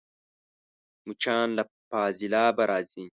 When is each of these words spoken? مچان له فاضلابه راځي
مچان 1.07 1.47
له 1.57 1.63
فاضلابه 1.89 2.63
راځي 2.71 3.03